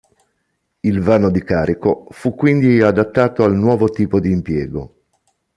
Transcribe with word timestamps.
Il 0.81 0.99
vano 1.01 1.29
di 1.29 1.43
carico 1.43 2.07
fu 2.09 2.33
quindi 2.33 2.81
adattato 2.81 3.43
al 3.43 3.55
nuovo 3.55 3.87
tipo 3.89 4.19
di 4.19 4.31
impiego. 4.31 4.95